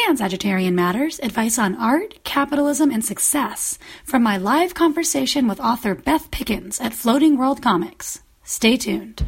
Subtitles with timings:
[0.00, 5.60] Today on Sagittarian Matters, advice on art, capitalism, and success from my live conversation with
[5.60, 8.22] author Beth Pickens at Floating World Comics.
[8.42, 9.26] Stay tuned.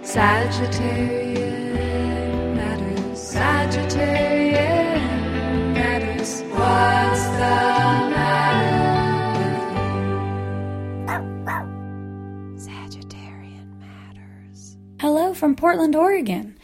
[0.00, 1.36] Sagittarian
[2.56, 3.18] matters.
[3.34, 4.54] Sagittarian
[5.74, 6.40] matters.
[6.44, 7.56] What's the
[8.16, 8.86] matter?
[12.56, 14.78] Sagittarian matters.
[14.98, 16.55] Hello from Portland, Oregon.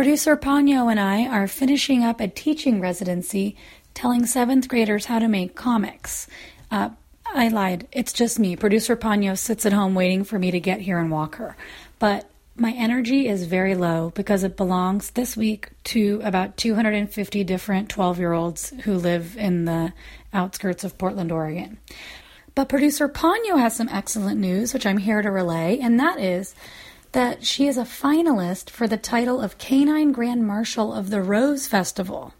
[0.00, 3.54] Producer Ponyo and I are finishing up a teaching residency
[3.92, 6.26] telling seventh graders how to make comics.
[6.70, 6.88] Uh,
[7.26, 7.86] I lied.
[7.92, 8.56] It's just me.
[8.56, 11.54] Producer Ponyo sits at home waiting for me to get here and walk her.
[11.98, 17.90] But my energy is very low because it belongs this week to about 250 different
[17.90, 19.92] 12 year olds who live in the
[20.32, 21.76] outskirts of Portland, Oregon.
[22.54, 26.54] But producer Ponyo has some excellent news, which I'm here to relay, and that is
[27.12, 31.66] that she is a finalist for the title of Canine Grand Marshal of the Rose
[31.66, 32.34] Festival.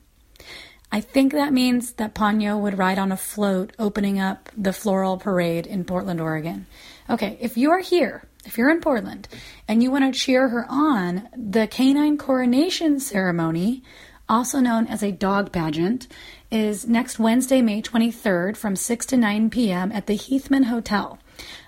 [0.92, 5.18] I think that means that Ponyo would ride on a float opening up the floral
[5.18, 6.66] parade in Portland, Oregon.
[7.08, 9.28] Okay, if you are here, if you're in Portland
[9.68, 13.84] and you want to cheer her on, the canine coronation ceremony,
[14.28, 16.08] also known as a dog pageant,
[16.50, 19.92] is next Wednesday, May 23rd from 6 to 9 p.m.
[19.92, 21.19] at the Heathman Hotel.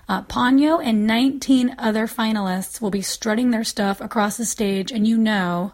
[0.07, 5.07] Uh, Ponyo and 19 other finalists will be strutting their stuff across the stage, and
[5.07, 5.73] you know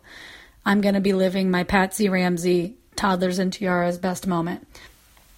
[0.66, 4.68] I'm going to be living my Patsy Ramsey Toddlers and Tiara's best moment.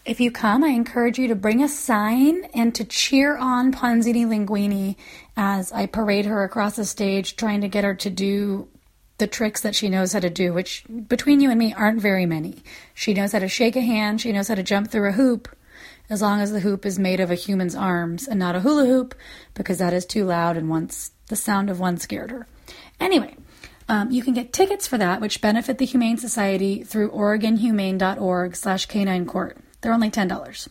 [0.04, 4.26] If you come, I encourage you to bring a sign and to cheer on Ponzini
[4.26, 4.96] Linguini
[5.38, 8.68] as I parade her across the stage, trying to get her to do
[9.20, 12.26] the tricks that she knows how to do, which between you and me aren't very
[12.26, 12.64] many.
[12.96, 15.48] She knows how to shake a hand, she knows how to jump through a hoop,
[16.12, 18.86] as long as the hoop is made of a human's arms and not a hula
[18.86, 19.16] hoop,
[19.54, 22.46] because that is too loud and once the sound of one scared her.
[23.00, 23.34] Anyway,
[23.88, 28.88] um, you can get tickets for that, which benefit the Humane Society through OregonHumane.org slash
[28.88, 29.58] canine court.
[29.80, 30.68] They're only $10.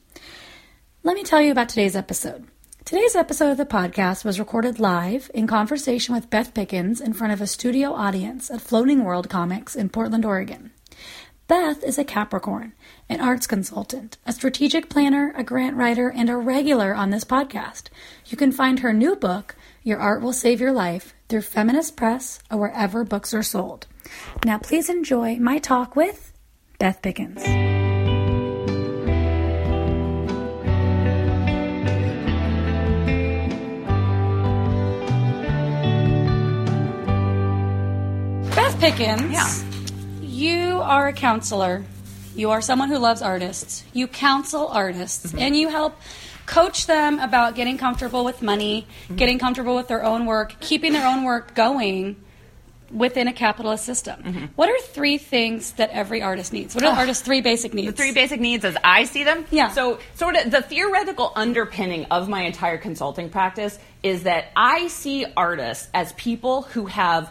[1.02, 2.46] Let me tell you about today's episode.
[2.84, 7.32] Today's episode of the podcast was recorded live in conversation with Beth Pickens in front
[7.32, 10.72] of a studio audience at Floating World Comics in Portland, Oregon.
[11.50, 12.74] Beth is a Capricorn,
[13.08, 17.88] an arts consultant, a strategic planner, a grant writer, and a regular on this podcast.
[18.26, 22.38] You can find her new book, Your Art Will Save Your Life, through Feminist Press
[22.52, 23.88] or wherever books are sold.
[24.44, 26.32] Now, please enjoy my talk with
[26.78, 27.42] Beth Pickens.
[38.54, 39.32] Beth Pickens.
[39.32, 39.69] Yeah.
[40.40, 41.84] You are a counselor.
[42.34, 43.84] You are someone who loves artists.
[43.92, 45.38] You counsel artists Mm-hmm.
[45.38, 45.96] and you help
[46.46, 49.16] coach them about getting comfortable with money, Mm-hmm.
[49.16, 52.16] getting comfortable with their own work, keeping their own work going
[52.90, 54.50] within a capitalist system.
[54.56, 56.74] What are three things that every artist needs?
[56.74, 57.88] What are the artist's three basic needs?
[57.88, 57.96] Mm-hmm.
[57.96, 59.44] The three basic needs as I see them.
[59.50, 59.68] Yeah.
[59.68, 65.26] So, sort of the theoretical underpinning of my entire consulting practice is that I see
[65.36, 67.30] artists as people who have,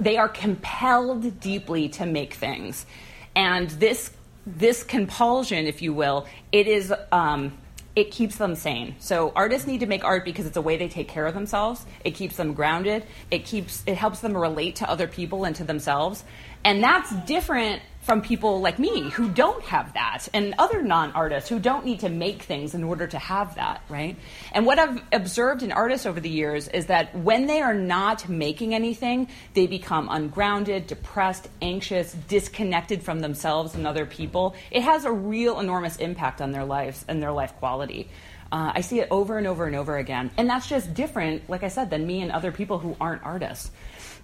[0.00, 2.86] they are compelled deeply to make things,
[3.34, 4.10] and this
[4.46, 6.92] this compulsion, if you will, it is.
[7.12, 7.52] Um,
[7.96, 8.94] it keeps them sane.
[9.00, 11.84] So artists need to make art because it's a way they take care of themselves.
[12.04, 13.04] It keeps them grounded.
[13.28, 16.22] It keeps it helps them relate to other people and to themselves.
[16.64, 21.58] And that's different from people like me who don't have that and other non-artists who
[21.58, 24.16] don't need to make things in order to have that, right?
[24.52, 28.26] And what I've observed in artists over the years is that when they are not
[28.26, 34.56] making anything, they become ungrounded, depressed, anxious, disconnected from themselves and other people.
[34.70, 38.08] It has a real enormous impact on their lives and their life quality.
[38.50, 40.30] Uh, I see it over and over and over again.
[40.38, 43.70] And that's just different, like I said, than me and other people who aren't artists.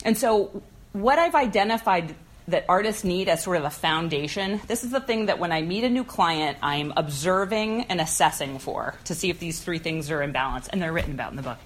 [0.06, 0.62] And so,
[0.92, 2.14] what I've identified
[2.48, 5.62] that artists need as sort of a foundation, this is the thing that when I
[5.62, 10.10] meet a new client, I'm observing and assessing for to see if these three things
[10.10, 10.68] are in balance.
[10.68, 11.58] And they're written about in the book.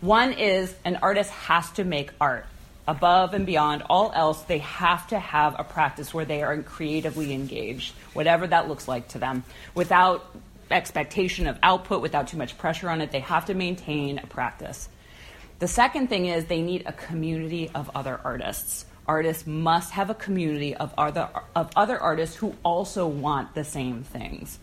[0.00, 2.46] One is an artist has to make art.
[2.86, 7.32] Above and beyond all else, they have to have a practice where they are creatively
[7.32, 9.44] engaged, whatever that looks like to them,
[9.74, 10.26] without
[10.70, 13.10] expectation of output, without too much pressure on it.
[13.10, 14.88] They have to maintain a practice.
[15.60, 18.84] The second thing is they need a community of other artists.
[19.06, 24.02] Artists must have a community of other, of other artists who also want the same
[24.02, 24.58] things.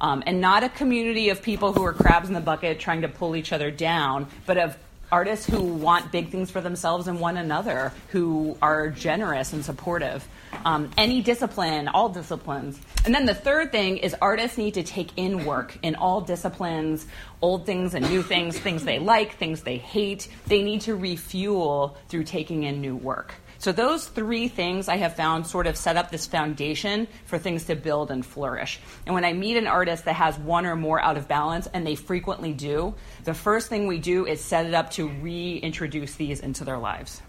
[0.00, 3.08] Um, and not a community of people who are crabs in the bucket trying to
[3.08, 4.76] pull each other down, but of
[5.12, 10.26] artists who want big things for themselves and one another, who are generous and supportive.
[10.64, 12.80] Um, any discipline, all disciplines.
[13.04, 17.06] And then the third thing is artists need to take in work in all disciplines,
[17.42, 20.28] old things and new things, things they like, things they hate.
[20.46, 23.34] They need to refuel through taking in new work.
[23.62, 27.66] So those three things I have found sort of set up this foundation for things
[27.66, 28.80] to build and flourish.
[29.06, 31.86] And when I meet an artist that has one or more out of balance, and
[31.86, 32.92] they frequently do,
[33.22, 37.22] the first thing we do is set it up to reintroduce these into their lives.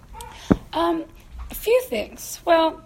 [0.73, 1.05] Um,
[1.51, 2.39] a few things.
[2.45, 2.81] Well,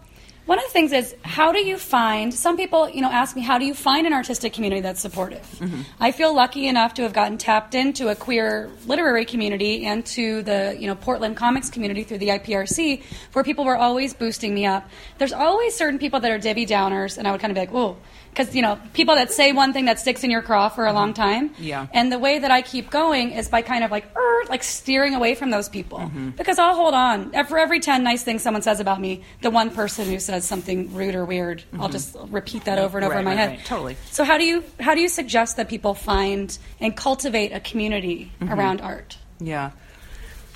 [0.48, 3.42] one of the things is how do you find some people you know ask me
[3.42, 5.46] how do you find an artistic community that's supportive?
[5.60, 5.82] Mm-hmm.
[6.00, 10.42] I feel lucky enough to have gotten tapped into a queer literary community and to
[10.42, 13.04] the you know portland comics community through the iprc
[13.34, 14.90] where people were always boosting me up.
[15.20, 17.72] There's always certain people that are debbie downers and i would kind of be like
[17.72, 17.98] whoa
[18.38, 20.94] because you know people that say one thing that sticks in your craw for a
[20.94, 21.88] long time Yeah.
[21.92, 25.16] and the way that i keep going is by kind of like er, like steering
[25.16, 26.30] away from those people Mm-hmm.
[26.32, 29.72] because i'll hold on for every 10 nice things someone says about me the one
[29.72, 33.16] person who says something rude or weird i'll just repeat that over and over Mm-hmm.
[33.16, 33.66] Right, in my right, head right.
[33.66, 33.98] Totally.
[34.12, 38.32] so how do you how do you suggest that people find and cultivate a community
[38.40, 38.54] Mm-hmm.
[38.54, 39.72] around art Yeah.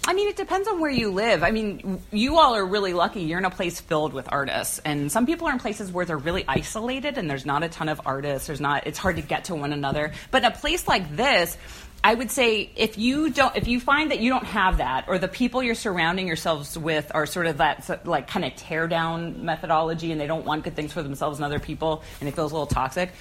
[0.08, 1.44] I mean, it depends on where you live.
[1.44, 3.22] I mean, you all are really lucky.
[3.22, 6.18] You're in a place filled with artists, and some people are in places where they're
[6.18, 8.48] really isolated, and there's not a ton of artists.
[8.48, 8.88] There's not.
[8.88, 10.12] It's hard to get to one another.
[10.32, 11.56] But in a place like this,
[12.04, 15.20] I would say if you don't, if you find that you don't have that, or
[15.20, 19.46] the people you're surrounding yourselves with are sort of that like kind of tear down
[19.46, 22.52] methodology, and they don't want good things for themselves and other people, and it feels
[22.52, 23.12] a little toxic,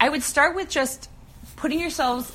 [0.00, 1.10] I would start with just
[1.56, 2.32] putting yourselves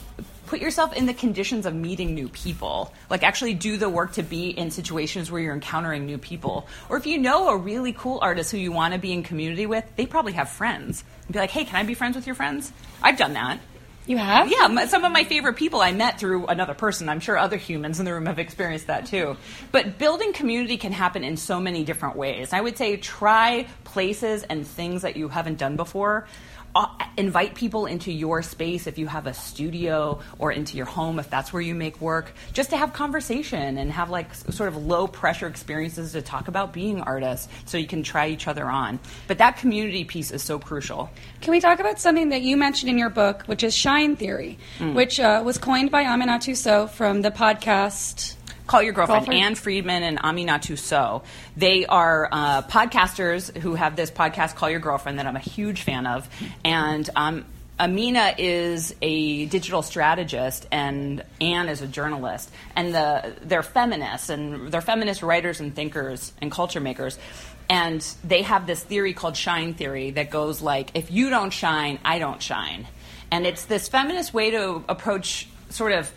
[0.53, 4.21] put yourself in the conditions of meeting new people like actually do the work to
[4.21, 8.19] be in situations where you're encountering new people or if you know a really cool
[8.21, 11.39] artist who you want to be in community with they probably have friends and be
[11.39, 12.71] like hey can i be friends with your friends
[13.01, 13.59] i've done that
[14.05, 17.07] you have yeah, my, some of my favorite people I met through another person.
[17.07, 19.37] I'm sure other humans in the room have experienced that too.
[19.71, 22.51] But building community can happen in so many different ways.
[22.51, 26.27] I would say try places and things that you haven't done before.
[26.75, 26.87] Uh,
[27.17, 31.29] invite people into your space if you have a studio or into your home if
[31.29, 35.05] that's where you make work just to have conversation and have like sort of low
[35.05, 39.37] pressure experiences to talk about being artists so you can try each other on but
[39.37, 41.11] that community piece is so crucial
[41.41, 44.57] Can we talk about something that you mentioned in your book, which is shine theory,
[44.79, 44.95] Mm.
[44.95, 48.33] which uh, was coined by Aminatou Sow from the podcast?
[48.73, 49.43] Call Your Girlfriend, Girlfriend.
[49.43, 51.21] Ann Friedman and Aminatou Sow.
[51.55, 55.83] They are uh, podcasters who have this podcast, Call Your Girlfriend, that I'm a huge
[55.83, 56.27] fan of.
[56.65, 57.45] And um,
[57.79, 62.49] Amina is a digital strategist, and Ann is a journalist.
[62.75, 67.19] And the, they're feminists, and they're feminist writers and thinkers and culture makers.
[67.69, 71.99] And they have this theory called shine theory that goes like, if you don't shine,
[72.03, 72.87] I don't shine.
[73.29, 76.11] And it's this feminist way to approach sort of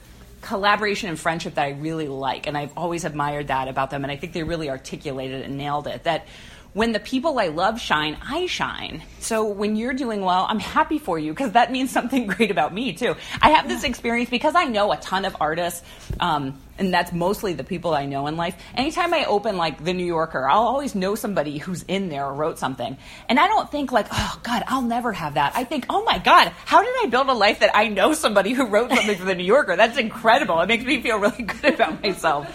[0.46, 4.12] collaboration and friendship that I really like, and I've always admired that about them, and
[4.12, 6.04] I think they really articulated it and nailed it.
[6.04, 6.26] That
[6.72, 9.02] when the people I love shine, I shine.
[9.19, 12.72] So when you're doing well, I'm happy for you because that means something great about
[12.72, 13.16] me too.
[13.40, 15.82] I have this experience because I know a ton of artists.
[16.20, 18.56] Um, and that's mostly the people I know in life.
[18.75, 22.34] Anytime I open like the New Yorker, I'll always know somebody who's in there or
[22.34, 22.96] wrote something.
[23.28, 25.52] And I don't think like, oh God, I'll never have that.
[25.55, 28.52] I think, oh my God, how did I build a life that I know somebody
[28.52, 29.76] who wrote something for the New Yorker?
[29.76, 30.61] That's incredible.
[30.61, 32.46] It makes me feel really good about myself.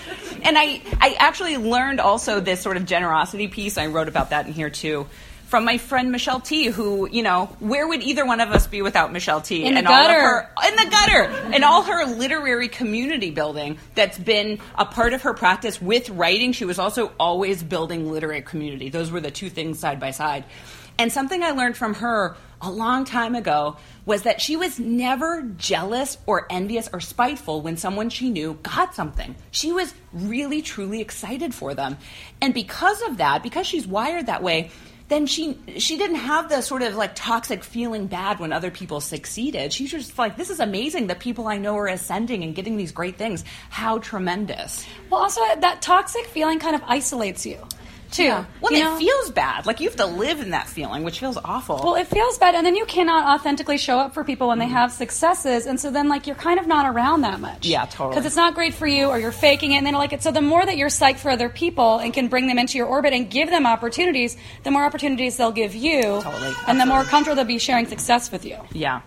[0.43, 3.77] And I, I actually learned also this sort of generosity piece.
[3.77, 5.07] I wrote about that in here too.
[5.51, 8.81] From my friend Michelle Tea, who, you know, where would either one of us be
[8.81, 9.65] without Michelle Tea?
[9.65, 10.21] In the and all of gutter.
[10.21, 11.23] her in the gutter.
[11.53, 16.53] And all her literary community building that's been a part of her practice with writing.
[16.53, 18.87] She was also always building literary community.
[18.87, 20.45] Those were the two things side by side.
[20.97, 25.41] And something i learned from her a long time ago was that she was never
[25.57, 29.35] jealous or envious or spiteful when someone she knew got something.
[29.51, 31.97] She was really truly excited for them.
[32.39, 34.71] And because of that because she's wired that way
[35.11, 39.01] then she she didn't have the sort of like toxic feeling bad when other people
[39.01, 39.73] succeeded.
[39.73, 42.91] She's just like, this is amazing that people I know are ascending and getting these
[42.93, 43.43] great things.
[43.69, 44.85] How tremendous.
[45.09, 47.59] Well, also that toxic feeling kind of isolates you,
[48.11, 48.29] too.
[48.61, 48.97] Well, you it know?
[48.97, 49.65] feels bad.
[49.65, 51.81] Like you have to live in that feeling, which feels awful.
[51.83, 54.67] Well, it feels bad, and then you cannot authentically show up for people when they
[54.67, 57.65] have successes, and so then like you're kind of not around that much.
[57.65, 58.09] Yeah, totally.
[58.09, 60.21] Because it's not great for you, or you're faking it, and then like it.
[60.21, 62.87] So the more that you're psyched for other people and can bring them into your
[62.87, 66.53] orbit and give them opportunities, the more opportunities they'll give you, Totally.
[66.67, 68.57] and the more comfortable they'll be sharing success with you.
[68.73, 69.01] yeah,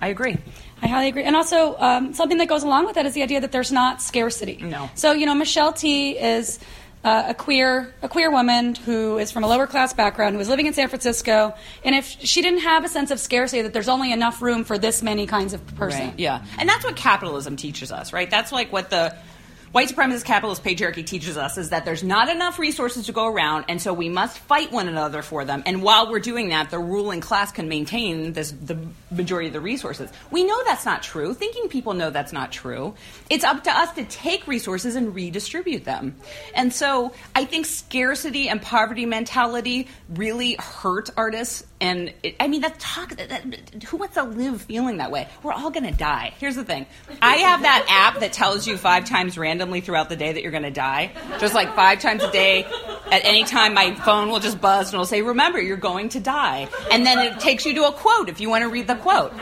[0.00, 0.36] I agree.
[0.82, 1.22] I highly agree.
[1.24, 4.02] And also, um, something that goes along with that is the idea that there's not
[4.02, 4.58] scarcity.
[4.60, 4.90] No.
[4.94, 6.58] So, you know, Michelle Tea is
[7.06, 10.48] uh, a queer a queer woman who is from a lower class background who is
[10.48, 13.88] living in San Francisco, and if she didn't have a sense of scarcity that there's
[13.88, 16.08] only enough room for this many kinds of person.
[16.08, 16.18] Right.
[16.18, 16.44] Yeah.
[16.58, 18.28] And that's what capitalism teaches us, right?
[18.28, 19.16] That's like what the
[19.76, 23.66] white supremacist capitalist patriarchy teaches us is that there's not enough resources to go around,
[23.68, 25.62] and so we must fight one another for them.
[25.66, 28.78] And while we're doing that, the ruling class can maintain this, the
[29.10, 30.10] majority of the resources.
[30.30, 31.34] We know that's not true.
[31.34, 32.94] Thinking people know that's not true.
[33.28, 36.16] It's up to us to take resources and redistribute them.
[36.54, 41.66] And so I think scarcity and poverty mentality really hurt artists.
[41.80, 43.16] And it, I mean, that talk.
[43.16, 45.28] That, that, who wants to live feeling that way?
[45.42, 46.32] We're all going to die.
[46.38, 46.86] Here's the thing:
[47.20, 50.52] I have that app that tells you five times randomly throughout the day that you're
[50.52, 51.12] going to die.
[51.38, 52.64] Just like five times a day,
[53.12, 56.20] at any time, my phone will just buzz and it'll say, "Remember, you're going to
[56.20, 58.96] die." And then it takes you to a quote if you want to read the
[58.96, 59.34] quote.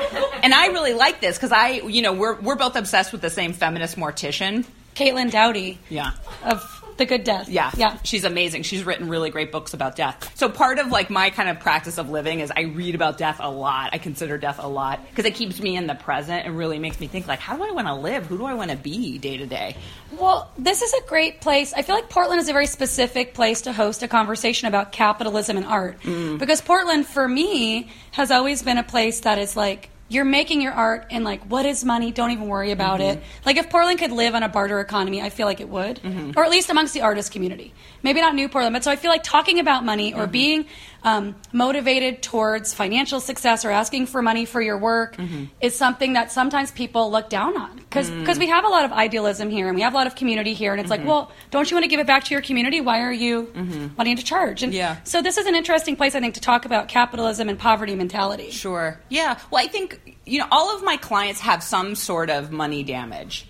[0.43, 3.31] And I really like this because I, you know, we're we're both obsessed with the
[3.31, 4.65] same feminist mortician.
[4.97, 6.13] Caitlin Doughty Yeah.
[6.45, 7.49] of The Good Death.
[7.49, 7.99] Yeah, Yeah.
[8.03, 8.63] She's amazing.
[8.63, 10.31] She's written really great books about death.
[10.37, 13.39] So part of like my kind of practice of living is I read about death
[13.41, 13.91] a lot.
[13.93, 17.01] I consider death a lot because it keeps me in the present and really makes
[17.01, 18.27] me think like, how do I want to live?
[18.27, 19.77] Who do I want to be day to day?
[20.19, 21.73] Well, this is a great place.
[21.73, 25.57] I feel like Portland is a very specific place to host a conversation about capitalism
[25.57, 26.01] and art.
[26.03, 26.39] Mm.
[26.39, 30.73] Because Portland, for me, has always been a place that is like, you're making your
[30.73, 32.13] art and like, what is money?
[32.13, 33.19] Don't even worry about it.
[33.19, 33.43] Mm-hmm.
[33.45, 36.01] Like, if Portland could live on a barter economy, I feel like it would.
[36.01, 36.33] Mm-hmm.
[36.37, 37.75] Or at least amongst the artist community.
[38.03, 40.31] Maybe not New Portland, but so I feel like talking about money or mm-hmm.
[40.31, 40.67] being
[41.03, 45.19] um, motivated towards financial success or asking for money for your work
[45.61, 48.39] is something that sometimes people look down on because mm.
[48.39, 50.73] we have a lot of idealism here and we have a lot of community here
[50.73, 53.03] and it's like well don't you want to give it back to your community why
[53.03, 53.53] are you
[53.99, 54.97] wanting to charge and Yeah.
[55.05, 58.51] so this is an interesting place i think to talk about capitalism and poverty mentality
[58.51, 58.99] Sure.
[59.09, 59.39] Yeah.
[59.51, 63.47] Well, I think, you know, all of my clients have some sort of money damage.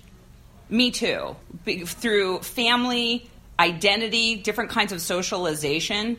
[0.69, 1.37] Me too.
[1.65, 3.29] Through family,
[3.59, 6.17] identity, different kinds of socialization.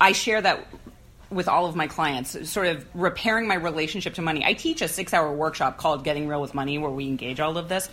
[0.00, 0.66] I share that
[1.30, 4.44] with all of my clients, sort of repairing my relationship to money.
[4.44, 7.56] I teach a six hour workshop called Getting Real with Money where we engage all
[7.56, 7.88] of this.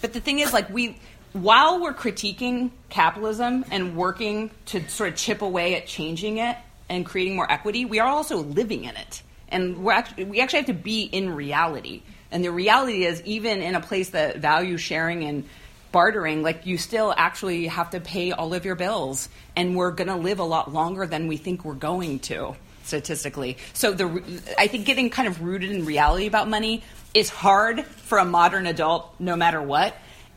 [0.00, 0.96] But the thing is, like, we,
[1.32, 6.56] while we're critiquing capitalism and working to sort of chip away at changing it
[6.88, 9.22] and creating more equity, we are also living in it.
[9.48, 12.02] And we're actually, we actually have to be in reality.
[12.30, 15.44] And the reality is, even in a place that values sharing and
[15.92, 20.08] bartering, like you still actually have to pay all of your bills, and we're going
[20.08, 23.56] to live a lot longer than we think we're going to statistically.
[23.72, 24.22] So the
[24.58, 26.82] I think getting kind of rooted in reality about money
[27.14, 29.94] is hard for a modern adult, no matter what.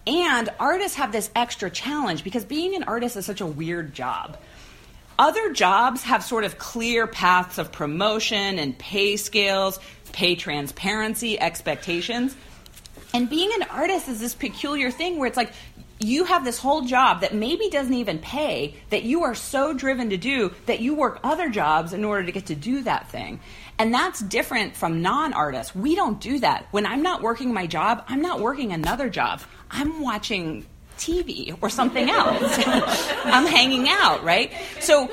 [0.08, 4.38] And artists have this extra challenge because being an artist is such a weird job.
[5.20, 9.80] Other jobs have sort of clear paths of promotion and pay scales,
[10.12, 12.36] pay transparency, expectations.
[13.13, 15.51] And being an artist is this peculiar thing where it's like
[16.00, 20.10] you have this whole job that maybe doesn't even pay that you are so driven
[20.10, 23.39] to do that you work other jobs in order to get to do that thing.
[23.77, 25.75] And that's different from non artists.
[25.75, 26.68] We don't do that.
[26.72, 29.41] When I'm not working my job, I'm not working another job.
[29.70, 30.65] I'm watching
[31.01, 32.58] TV or something else.
[33.25, 34.51] I'm hanging out, right?
[34.79, 35.10] So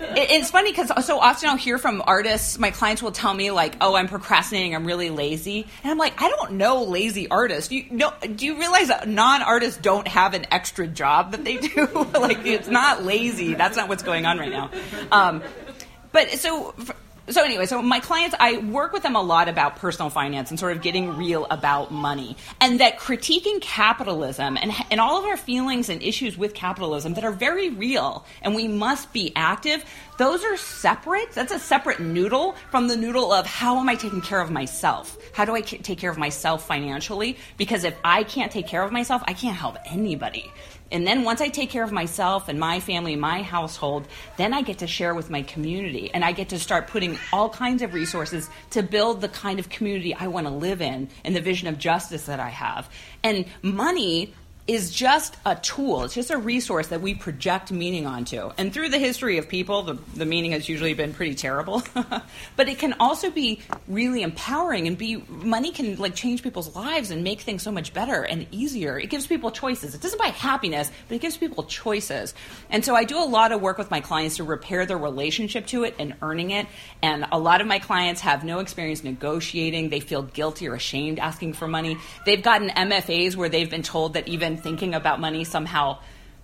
[0.00, 3.50] it, it's funny because so often I'll hear from artists, my clients will tell me
[3.50, 4.74] like, "Oh, I'm procrastinating.
[4.74, 7.72] I'm really lazy," and I'm like, "I don't know lazy artists.
[7.72, 11.86] You know, do you realize that non-artists don't have an extra job that they do?
[12.18, 13.54] like, it's not lazy.
[13.54, 14.70] That's not what's going on right now."
[15.10, 15.42] Um,
[16.12, 16.74] but so.
[17.30, 20.58] So anyway, so my clients, I work with them a lot about personal finance and
[20.58, 25.36] sort of getting real about money, and that critiquing capitalism and and all of our
[25.36, 29.84] feelings and issues with capitalism that are very real, and we must be active.
[30.16, 31.32] Those are separate.
[31.32, 35.16] That's a separate noodle from the noodle of how am I taking care of myself?
[35.32, 37.36] How do I take care of myself financially?
[37.56, 40.50] Because if I can't take care of myself, I can't help anybody.
[40.90, 44.62] And then once I take care of myself and my family, my household, then I
[44.62, 47.94] get to share with my community and I get to start putting all kinds of
[47.94, 51.68] resources to build the kind of community I want to live in and the vision
[51.68, 52.88] of justice that I have.
[53.22, 54.34] And money
[54.68, 56.04] is just a tool.
[56.04, 58.50] It's just a resource that we project meaning onto.
[58.58, 61.82] And through the history of people, the, the meaning has usually been pretty terrible.
[62.56, 67.10] but it can also be really empowering and be money can like change people's lives
[67.10, 68.98] and make things so much better and easier.
[68.98, 69.94] It gives people choices.
[69.94, 72.34] It doesn't buy happiness, but it gives people choices.
[72.68, 75.66] And so I do a lot of work with my clients to repair their relationship
[75.68, 76.66] to it and earning it.
[77.00, 79.88] And a lot of my clients have no experience negotiating.
[79.88, 81.96] They feel guilty or ashamed asking for money.
[82.26, 85.98] They've gotten MFAs where they've been told that even thinking about money somehow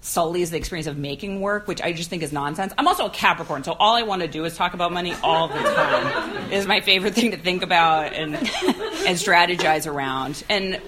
[0.04, 2.74] sullies the experience of making work, which I just think is nonsense.
[2.76, 5.48] I'm also a Capricorn, so all I want to do is talk about money all
[5.48, 6.52] the time.
[6.52, 10.44] is my favorite thing to think about and and strategize around.
[10.50, 10.80] And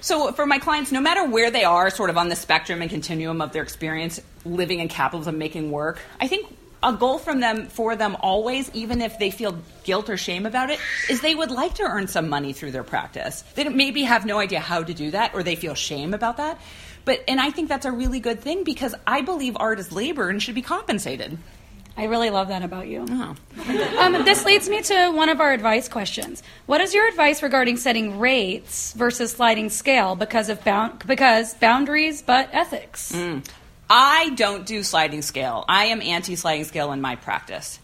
[0.00, 2.88] so for my clients, no matter where they are, sort of on the spectrum and
[2.88, 7.68] continuum of their experience living in capitalism, making work, I think a goal from them
[7.68, 10.78] for them always, even if they feel guilt or shame about it,
[11.08, 13.42] is they would like to earn some money through their practice.
[13.54, 16.60] They maybe have no idea how to do that, or they feel shame about that.
[17.04, 20.28] But and I think that's a really good thing because I believe art is labor
[20.28, 21.38] and should be compensated.
[21.98, 23.06] I really love that about you.
[23.08, 23.36] Oh.
[23.96, 26.42] Um, this leads me to one of our advice questions.
[26.66, 32.22] What is your advice regarding setting rates versus sliding scale because of bound because boundaries
[32.22, 33.16] but ethics?
[33.88, 35.64] I don't do sliding scale.
[35.68, 37.78] I am anti sliding scale in my practice.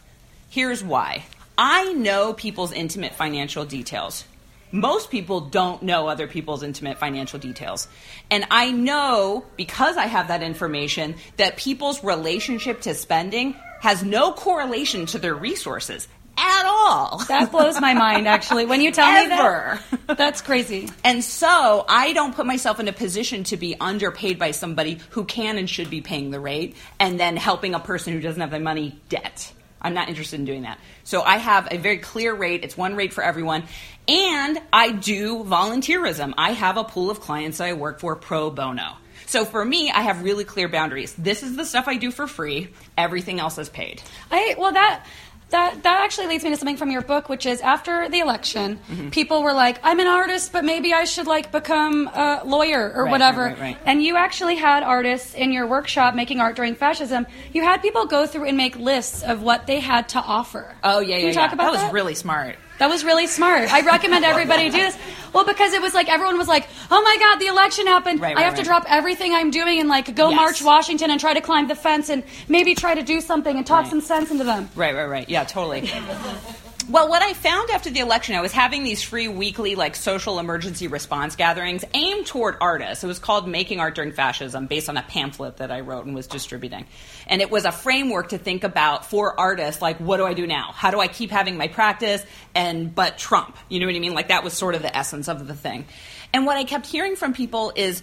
[0.51, 1.25] Here's why
[1.57, 4.25] I know people's intimate financial details.
[4.73, 7.89] Most people don't know other people's intimate financial details.
[8.31, 14.33] And I know, because I have that information, that people's relationship to spending has no
[14.33, 17.19] correlation to their resources at all.
[17.29, 18.67] That blows my mind, actually.
[18.67, 19.81] When you tell Ever.
[19.81, 20.89] me that, that's crazy.
[21.05, 25.25] And so I don't put myself in a position to be underpaid by somebody who
[25.25, 28.51] can and should be paying the rate and then helping a person who doesn't have
[28.51, 29.53] the money debt.
[29.81, 30.79] I'm not interested in doing that.
[31.05, 32.65] So I have a very clear rate.
[32.65, 33.65] It's one rate for everyone.
[34.07, 36.35] And I do volunteerism.
[36.39, 38.97] I have a pool of clients that I work for pro bono.
[39.27, 41.15] So for me, I have really clear boundaries.
[41.15, 42.69] This is the stuff I do for free.
[42.99, 44.03] Everything else is paid.
[44.31, 45.07] I well that
[45.53, 48.79] that that actually leads me to something from your book, which is after the election,
[48.91, 49.09] Mm-hmm.
[49.11, 53.05] people were like, "I'm an artist, but maybe I should like become a lawyer or
[53.05, 53.79] Right, whatever." right, right.
[53.87, 57.27] And you actually had artists in your workshop making art during fascism.
[57.53, 60.75] You had people go through and make lists of what they had to offer.
[60.83, 61.33] Oh yeah, yeah, Can you yeah.
[61.41, 61.85] talk about that that?
[61.87, 62.57] was really smart.
[62.83, 63.73] That was really smart.
[63.73, 64.99] I recommend everybody do this.
[65.33, 68.21] Well, because it was like everyone was like, "Oh my God, the election happened!
[68.21, 70.37] Right, I right, have to drop everything I'm doing and like go Yes.
[70.37, 73.65] march Washington and try to climb the fence and maybe try to do something and
[73.65, 73.91] talk Right.
[73.91, 75.29] some sense into them." Right, right, right.
[75.29, 75.89] Yeah, totally.
[76.89, 80.41] Well, what I found after the election, I was having these free weekly, like, social
[80.41, 83.05] emergency response gatherings aimed toward artists.
[83.05, 86.15] It was called Making Art During Fascism, based on a pamphlet that I wrote and
[86.15, 86.87] was distributing.
[87.29, 90.47] And it was a framework to think about for artists, like, what do I do
[90.47, 90.73] now?
[90.73, 92.25] How do I keep having my practice?
[92.55, 94.15] And, but Trump, you know what I mean?
[94.15, 95.87] Like, that was sort of the essence of the thing.
[96.35, 98.03] And what I kept hearing from people is,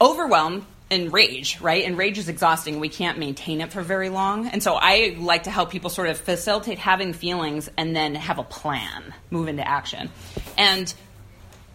[0.00, 1.84] overwhelm and rage, right?
[1.84, 2.80] And rage is exhausting.
[2.80, 4.48] We can't maintain it for very long.
[4.48, 8.38] And so I like to help people sort of facilitate having feelings and then have
[8.38, 10.10] a plan, move into action.
[10.56, 10.92] And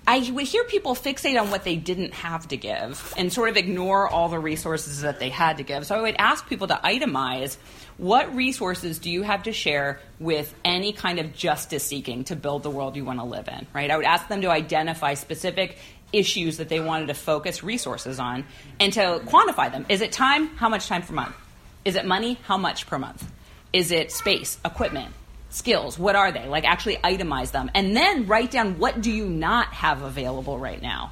[0.07, 3.57] I would hear people fixate on what they didn't have to give and sort of
[3.57, 5.85] ignore all the resources that they had to give.
[5.85, 7.57] So I would ask people to itemize
[7.99, 12.63] what resources do you have to share with any kind of justice seeking to build
[12.63, 13.91] the world you want to live in, right?
[13.91, 15.77] I would ask them to identify specific
[16.13, 18.45] issues that they wanted to focus resources on
[18.79, 19.85] and to quantify them.
[19.89, 20.47] Is it time?
[20.55, 21.35] How much time per month?
[21.83, 22.39] Is it money?
[22.45, 23.29] How much per month?
[23.73, 25.13] Is it space, equipment,
[25.49, 25.99] skills?
[25.99, 26.47] What are they?
[26.47, 30.81] Like actually itemize them and then write down what do you not have available right
[30.81, 31.11] now.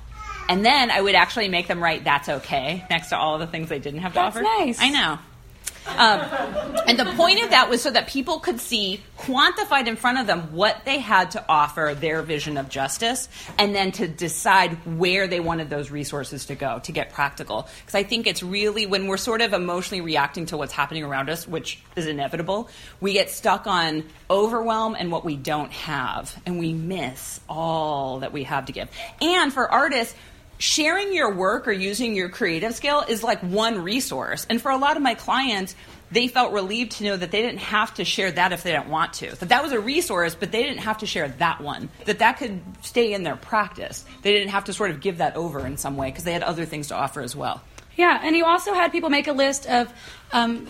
[0.49, 3.47] And then I would actually make them write that's okay next to all of the
[3.47, 4.43] things they didn't have to That's offer.
[4.43, 4.79] nice.
[4.81, 5.19] I know.
[5.97, 6.21] Um,
[6.87, 10.27] and the point of that was so that people could see quantified in front of
[10.27, 15.27] them what they had to offer their vision of justice and then to decide where
[15.27, 17.67] they wanted those resources to go to get practical.
[17.79, 21.29] Because i think it's really when we're sort of emotionally reacting to what's happening around
[21.29, 22.69] us which is inevitable
[23.01, 28.33] we get stuck on overwhelm and what we don't have and we miss all that
[28.33, 28.89] we have to give.
[29.21, 30.15] And for artists
[30.57, 34.45] sharing your work or using your creative skill is like one resource.
[34.49, 35.75] And for a lot of my clients,
[36.11, 38.87] they felt relieved to know that they didn't have to share that if they didn't
[38.87, 39.35] want to.
[39.35, 41.89] That that was a resource, but they didn't have to share that one.
[42.05, 44.05] That that could stay in their practice.
[44.21, 46.43] They didn't have to sort of give that over in some way because they had
[46.43, 47.61] other things to offer as well.
[47.97, 49.91] Yeah, and you also had people make a list of
[50.31, 50.67] um,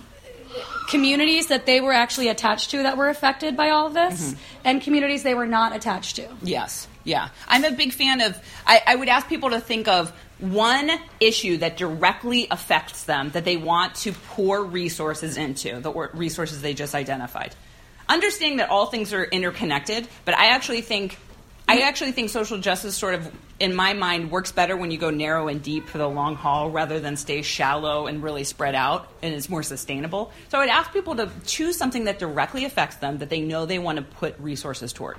[0.89, 4.39] communities that they were actually attached to that were affected by all of this, mm-hmm.
[4.63, 6.27] and communities they were not attached to.
[6.41, 7.29] Yes, yeah.
[7.47, 11.57] I'm a big fan of, I, I would ask people to think of one issue
[11.57, 16.95] that directly affects them that they want to pour resources into, the resources they just
[16.95, 17.55] identified.
[18.09, 21.17] Understanding that all things are interconnected, but I actually think.
[21.69, 25.09] I actually think social justice sort of, in my mind, works better when you go
[25.09, 29.09] narrow and deep for the long haul rather than stay shallow and really spread out
[29.21, 30.31] and it's more sustainable.
[30.47, 33.65] So I would ask people to choose something that directly affects them that they know
[33.65, 35.17] they want to put resources toward.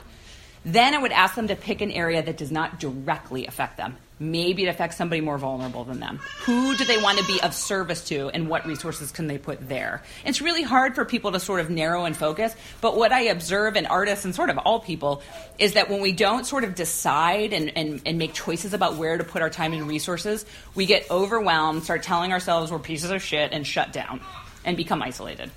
[0.65, 3.97] Then I would ask them to pick an area that does not directly affect them.
[4.21, 6.19] Maybe it affects somebody more vulnerable than them.
[6.41, 9.69] Who do they want to be of service to, and what resources can they put
[9.69, 10.03] there?
[10.25, 13.77] It's really hard for people to sort of narrow and focus, but what I observe
[13.77, 15.23] in artists and sort of all people
[15.57, 19.17] is that when we don't sort of decide and, and, and make choices about where
[19.17, 20.45] to put our time and resources,
[20.75, 24.21] we get overwhelmed, start telling ourselves we're pieces of shit, and shut down
[24.65, 25.53] and become isolated.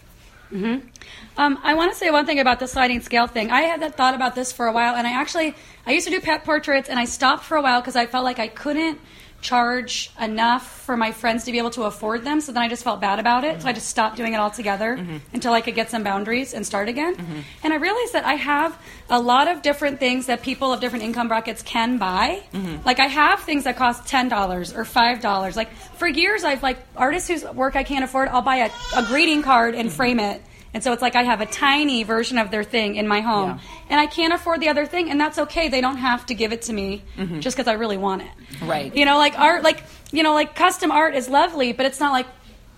[1.37, 3.51] Um, I want to say one thing about the sliding scale thing.
[3.51, 6.11] I had that thought about this for a while, and I actually I used to
[6.11, 8.99] do pet portraits, and I stopped for a while because I felt like I couldn't
[9.41, 12.41] charge enough for my friends to be able to afford them.
[12.41, 13.62] So then I just felt bad about it.
[13.62, 15.17] So I just stopped doing it altogether mm-hmm.
[15.34, 17.15] until I could get some boundaries and start again.
[17.15, 17.39] Mm-hmm.
[17.63, 21.04] And I realized that I have a lot of different things that people of different
[21.04, 22.43] income brackets can buy.
[22.54, 22.86] Mm-hmm.
[22.86, 25.56] Like I have things that cost ten dollars or five dollars.
[25.58, 28.30] Like for years, I've like artists whose work I can't afford.
[28.30, 30.41] I'll buy a, a greeting card and frame it.
[30.73, 33.49] And so it's like I have a tiny version of their thing in my home.
[33.49, 33.60] Yeah.
[33.89, 35.67] And I can't afford the other thing, and that's okay.
[35.67, 37.41] They don't have to give it to me mm-hmm.
[37.41, 38.29] just because I really want it.
[38.63, 38.95] Right.
[38.95, 42.13] You know, like art, like, you know, like custom art is lovely, but it's not
[42.13, 42.27] like,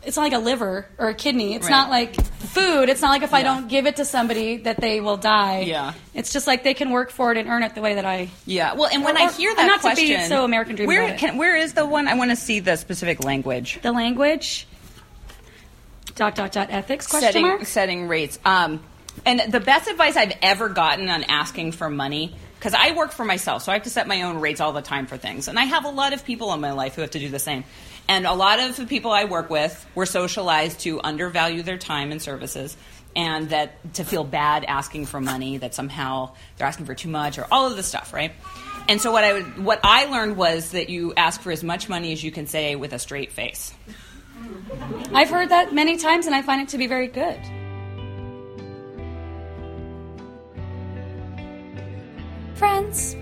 [0.02, 1.54] it's not like a liver or a kidney.
[1.54, 1.72] It's Right.
[1.72, 2.90] not like food.
[2.90, 5.62] It's not like if I don't give it to somebody that they will die.
[5.62, 5.94] Yeah.
[6.14, 8.30] It's just like they can work for it and earn it the way that I.
[8.46, 8.74] Yeah.
[8.74, 11.38] Well, and when Or- I hear that not to be so American Dream Where can,
[11.38, 12.08] where is the one?
[12.08, 13.80] I want to see the specific language.
[13.82, 14.68] The language.
[16.16, 17.66] Dot dot dot ethics question setting mark.
[17.66, 18.40] setting rates.
[18.46, 18.84] Um,
[19.26, 23.26] and the best advice I've ever gotten on asking for money, because I work for
[23.26, 25.58] myself, so I have to set my own rates all the time for things, and
[25.58, 27.64] I have a lot of people in my life who have to do the same.
[28.08, 32.12] And a lot of the people I work with were socialized to undervalue their time
[32.12, 32.76] and services.
[33.16, 37.38] And that to feel bad asking for money, that somehow they're asking for too much,
[37.38, 38.32] or all of this stuff, right?
[38.90, 41.88] And so what I would, what I learned was that you ask for as much
[41.88, 43.72] money as you can say with a straight face.
[45.14, 47.40] I've heard that many times, and I find it to be very good.
[52.56, 53.16] Friends,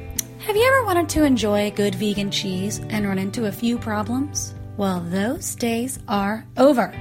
[0.46, 4.56] have you ever wanted to enjoy good vegan cheese and run into a few problems?
[4.78, 6.94] Well, those days are over.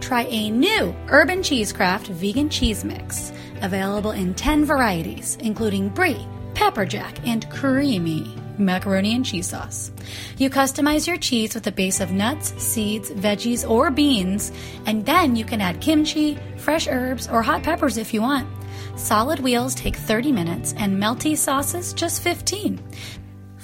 [0.00, 6.84] Try a new Urban Cheesecraft vegan cheese mix, available in 10 varieties, including brie, pepper
[6.84, 9.90] jack, and creamy macaroni and cheese sauce.
[10.38, 14.52] You customize your cheese with a base of nuts, seeds, veggies, or beans,
[14.86, 18.48] and then you can add kimchi, fresh herbs, or hot peppers if you want.
[18.96, 22.80] Solid wheels take 30 minutes and melty sauces just 15.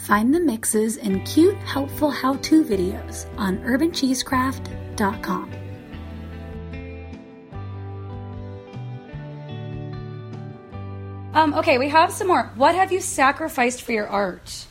[0.07, 5.53] Find the mixes and cute, helpful how to videos on urbancheesecraft.com.
[11.35, 12.51] Um, okay, we have some more.
[12.57, 14.67] What have you sacrificed for your art?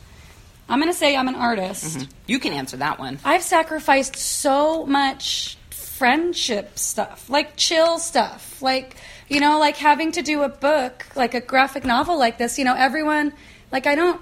[0.68, 1.98] I'm going to say I'm an artist.
[1.98, 2.10] Mm-hmm.
[2.26, 3.18] You can answer that one.
[3.24, 8.96] I've sacrificed so much friendship stuff, like chill stuff, like
[9.28, 12.58] you know, like having to do a book, like a graphic novel like this.
[12.58, 13.32] You know, everyone,
[13.72, 14.20] like I don't,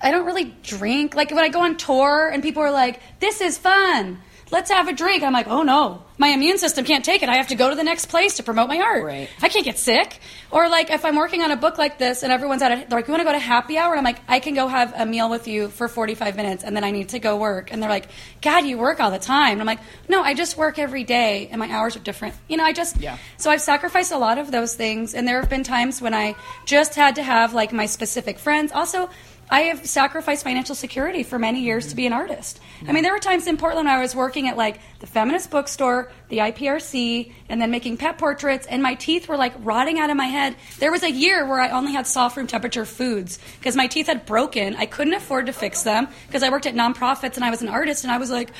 [0.00, 1.14] I don't really drink.
[1.14, 4.20] Like when I go on tour and people are like, "This is fun."
[4.50, 5.22] Let's have a drink.
[5.22, 7.28] I'm like, oh no, my immune system can't take it.
[7.28, 9.04] I have to go to the next place to promote my art.
[9.04, 9.28] Right.
[9.42, 10.20] I can't get sick.
[10.50, 12.98] Or like if I'm working on a book like this and everyone's at a, they're
[12.98, 13.92] like, you want to go to happy hour?
[13.92, 16.74] And I'm like, I can go have a meal with you for 45 minutes and
[16.74, 17.70] then I need to go work.
[17.72, 18.08] And they're like,
[18.40, 19.52] God, you work all the time.
[19.52, 22.34] And I'm like, no, I just work every day and my hours are different.
[22.48, 23.18] You know, I just, Yeah.
[23.36, 25.14] so I've sacrificed a lot of those things.
[25.14, 26.34] And there have been times when I
[26.64, 28.72] just had to have like my specific friends.
[28.72, 29.10] Also,
[29.50, 32.60] I have sacrificed financial security for many years to be an artist.
[32.86, 36.12] I mean, there were times in Portland I was working at like the feminist bookstore,
[36.28, 40.16] the IPRC, and then making pet portraits, and my teeth were like rotting out of
[40.16, 40.54] my head.
[40.78, 44.06] There was a year where I only had soft room temperature foods because my teeth
[44.06, 44.76] had broken.
[44.76, 47.68] I couldn't afford to fix them because I worked at nonprofits and I was an
[47.68, 48.50] artist, and I was like,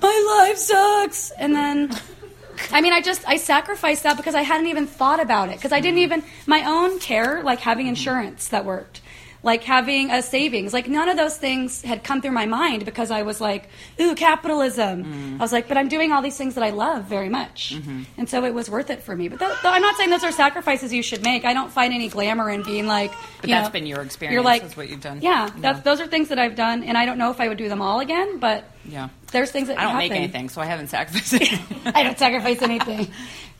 [0.00, 1.30] my life sucks.
[1.32, 1.94] And then
[2.70, 5.72] I mean, I just I sacrificed that because I hadn't even thought about it because
[5.72, 9.00] I didn't even my own care, like having insurance that worked,
[9.44, 13.10] like having a savings, like none of those things had come through my mind because
[13.10, 13.68] I was like,
[14.00, 15.04] ooh, capitalism.
[15.04, 15.34] Mm-hmm.
[15.34, 18.02] I was like, but I'm doing all these things that I love very much, mm-hmm.
[18.16, 19.28] and so it was worth it for me.
[19.28, 21.44] But th- I'm not saying those are sacrifices you should make.
[21.44, 24.32] I don't find any glamour in being like, But that's know, been your experience.
[24.32, 25.20] You're like, That's what you've done.
[25.20, 25.74] Yeah, Yeah.
[25.74, 27.82] those are things that I've done, and I don't know if I would do them
[27.82, 29.10] all again, but Yeah.
[29.32, 30.08] there's things that I don't happen.
[30.08, 31.92] make anything, so I haven't sacrificed anything.
[31.94, 33.08] I don't sacrifice anything.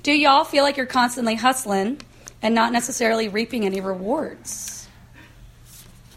[0.02, 2.00] Do y'all feel like you're constantly hustling
[2.40, 4.83] and not necessarily reaping any rewards?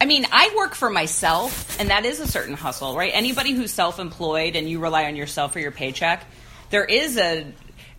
[0.00, 3.10] I mean, I work for myself, and that is a certain hustle, right?
[3.12, 6.24] Anybody who's self employed and you rely on yourself for your paycheck,
[6.70, 7.46] there is a.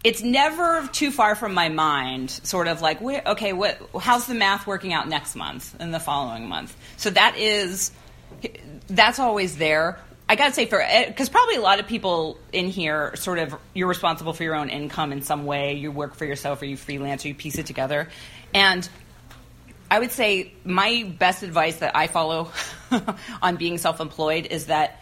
[0.02, 3.78] It's never too far from my mind, sort of like, where, okay, what?
[4.00, 6.74] How's the math working out next month and the following month?
[6.96, 7.92] So that is,
[8.88, 10.00] that's always there.
[10.30, 13.54] I gotta say, for eh, because probably a lot of people in here, sort of,
[13.74, 15.74] you're responsible for your own income in some way.
[15.74, 18.08] You work for yourself, or you freelance, or you piece it together,
[18.54, 18.88] and
[19.92, 22.52] I would say my best advice that I follow
[23.42, 25.02] on being self employed is that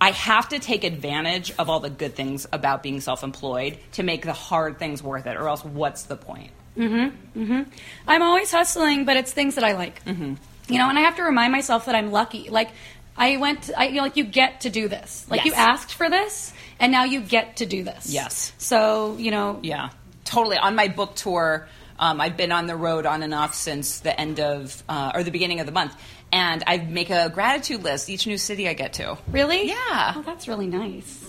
[0.00, 4.02] I have to take advantage of all the good things about being self employed to
[4.02, 6.50] make the hard things worth it, or else what's the point?
[6.76, 7.40] Mm hmm.
[7.40, 7.70] Mm hmm.
[8.06, 10.04] I'm always hustling, but it's things that I like.
[10.04, 10.34] Mm-hmm.
[10.68, 12.50] You know, and I have to remind myself that I'm lucky.
[12.50, 12.68] Like
[13.16, 15.26] I went, to, I, you know, like you get to do this.
[15.28, 18.12] Like you asked for this, and now you get to do this.
[18.12, 18.52] Yes.
[18.58, 19.90] So you know, Yeah,
[20.24, 20.58] totally.
[20.58, 21.66] On my book tour,
[21.98, 25.22] Um, I've been on the road on and off since the end of uh, or
[25.22, 25.96] the beginning of the month,
[26.32, 29.18] and I make a gratitude list each new city I get to.
[29.30, 29.68] Really?
[29.68, 30.14] Yeah.
[30.16, 31.24] Oh, that's really nice.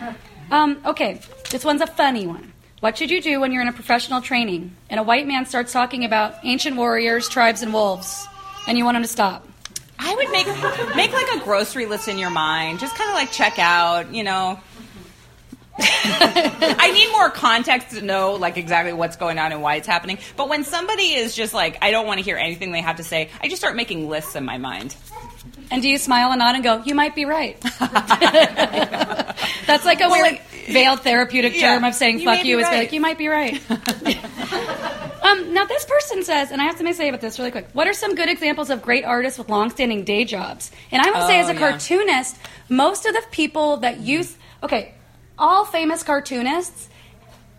[0.50, 2.52] um, okay, this one's a funny one.
[2.80, 5.72] What should you do when you're in a professional training and a white man starts
[5.72, 8.26] talking about ancient warriors, tribes, and wolves,
[8.66, 9.46] and you want him to stop?
[9.98, 12.80] I would make make like a grocery list in your mind.
[12.80, 14.58] Just kind of like check out, you know.
[15.78, 20.18] I need more context to know like exactly what's going on and why it's happening.
[20.36, 23.04] But when somebody is just like, I don't want to hear anything they have to
[23.04, 24.94] say, I just start making lists in my mind.
[25.70, 27.58] And do you smile and nod and go, you might be right?
[29.66, 32.58] That's like a Well, weird like- veiled therapeutic Yeah, term of saying you fuck you
[32.58, 32.78] is right.
[32.80, 33.54] like, you might be right.
[35.22, 37.68] um, now, this person says, and I have something to say about this really quick
[37.72, 40.70] what are some good examples of great artists with long-standing day jobs?
[40.90, 41.58] And I would say, Oh, as a yeah.
[41.58, 42.36] cartoonist,
[42.68, 44.94] most of the people that use, okay,
[45.42, 46.88] all famous cartoonists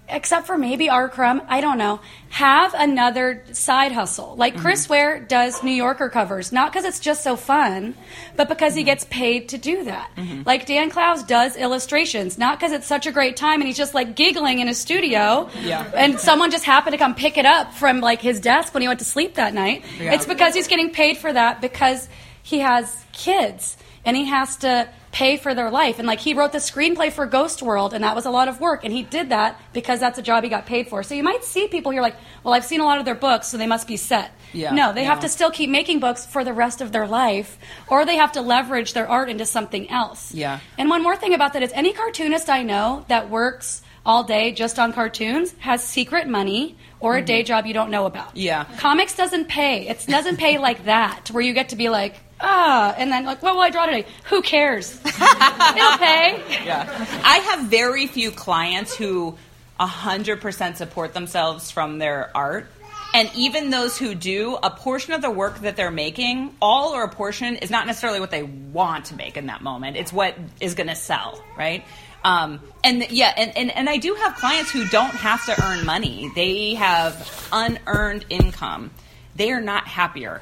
[0.09, 1.07] except for maybe R.
[1.07, 4.35] Crumb, I don't know, have another side hustle.
[4.35, 4.93] Like Chris mm-hmm.
[4.93, 7.95] Ware does New Yorker covers, not because it's just so fun,
[8.35, 8.87] but because he mm-hmm.
[8.87, 10.11] gets paid to do that.
[10.17, 10.43] Mm-hmm.
[10.45, 13.93] Like Dan Clowes does illustrations, not because it's such a great time and he's just
[13.93, 15.49] like giggling in his studio.
[15.61, 15.89] Yeah.
[15.95, 18.87] And someone just happened to come pick it up from like his desk when he
[18.87, 19.85] went to sleep that night.
[19.99, 20.13] Yeah.
[20.13, 22.09] It's because he's getting paid for that because
[22.43, 25.99] he has kids and he has to pay for their life.
[25.99, 28.59] And like he wrote the screenplay for Ghost World, and that was a lot of
[28.59, 28.83] work.
[28.83, 31.03] And he did that because that's a job he got paid for.
[31.03, 33.47] So you might see people here like, well, I've seen a lot of their books,
[33.47, 34.31] so they must be set.
[34.51, 37.57] Yeah, no, they have to still keep making books for the rest of their life,
[37.87, 40.33] or they have to leverage their art into something else.
[40.33, 40.59] Yeah.
[40.77, 44.51] And one more thing about that is any cartoonist I know that works all day
[44.51, 48.29] just on cartoons has secret money or a day job you don't know about.
[48.29, 48.37] Mm-hmm.
[48.39, 48.65] Yeah.
[48.77, 49.87] Comics doesn't pay.
[49.87, 53.41] It doesn't pay like that, where you get to be like, ah, and then like,
[53.41, 54.05] what will I draw today?
[54.25, 54.93] Who cares?
[55.05, 56.43] It'll pay.
[56.65, 57.21] Yeah.
[57.23, 59.37] I have very few clients who
[59.79, 62.67] 100% support themselves from their art.
[63.15, 67.03] And even those who do, a portion of the work that they're making, all or
[67.03, 69.97] a portion, is not necessarily what they want to make in that moment.
[69.97, 71.85] It's what is going to sell, right?
[72.23, 75.85] Um, and yeah, and, and, and I do have clients who don't have to earn
[75.85, 76.31] money.
[76.33, 78.91] They have unearned income.
[79.35, 80.41] They are not happier.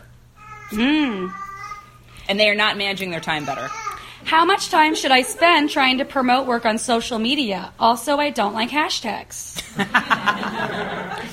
[2.31, 3.67] And they are not managing their time better.
[4.23, 7.73] How much time should I spend trying to promote work on social media?
[7.77, 9.59] Also, I don't like hashtags.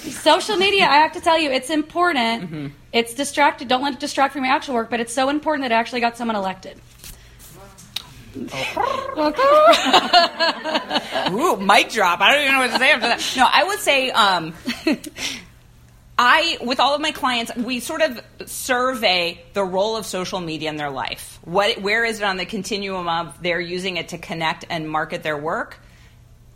[0.11, 2.43] social media, I have to tell you, it's important.
[2.43, 2.67] Mm-hmm.
[2.93, 3.69] It's distracted.
[3.69, 6.01] Don't let it distract from your actual work, but it's so important that it actually
[6.01, 6.81] got someone elected.
[11.31, 12.21] Ooh, mic drop.
[12.21, 13.35] I don't even know what to say after that.
[13.37, 14.53] No, I would say, um,
[16.19, 20.69] I, with all of my clients, we sort of survey the role of social media
[20.69, 21.39] in their life.
[21.45, 25.23] What, where is it on the continuum of they're using it to connect and market
[25.23, 25.79] their work,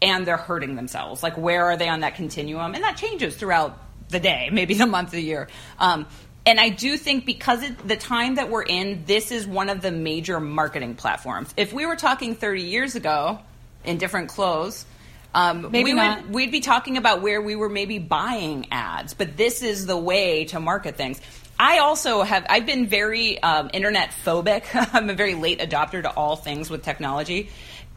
[0.00, 1.22] and they're hurting themselves?
[1.22, 2.74] Like, where are they on that continuum?
[2.74, 5.48] And that changes throughout the day, maybe the month, the year.
[5.78, 6.06] Um,
[6.44, 9.80] and I do think because it, the time that we're in, this is one of
[9.80, 11.54] the major marketing platforms.
[11.56, 13.38] If we were talking 30 years ago
[13.84, 14.84] in different clothes,
[15.34, 16.22] um, Maybe we not.
[16.22, 19.96] would we'd be talking about where we were maybe buying ads, but this is the
[19.96, 21.20] way to market things.
[21.58, 24.64] I also have I've been very um, internet phobic.
[24.94, 27.50] I'm a very late adopter to all things with technology.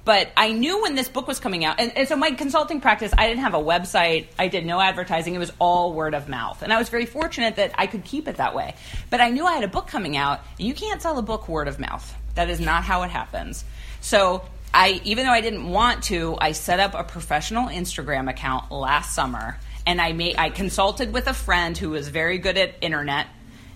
[0.05, 3.11] But I knew when this book was coming out, and, and so my consulting practice,
[3.17, 6.61] I didn't have a website, I did no advertising, it was all word of mouth.
[6.61, 8.75] And I was very fortunate that I could keep it that way.
[9.09, 11.49] But I knew I had a book coming out, and you can't sell a book
[11.49, 12.15] word of mouth.
[12.35, 13.65] That is not how it happens.
[13.99, 14.43] So
[14.75, 19.15] I, even though I didn't want to, I set up a professional Instagram account last
[19.15, 19.57] summer,
[19.87, 23.27] and I made, I consulted with a friend who was very good at internet,